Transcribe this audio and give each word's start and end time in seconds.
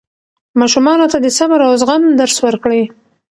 ماشومانو 0.59 1.05
ته 1.11 1.17
د 1.21 1.27
صبر 1.37 1.59
او 1.67 1.73
زغم 1.81 2.03
درس 2.19 2.37
ورکړئ. 2.45 2.81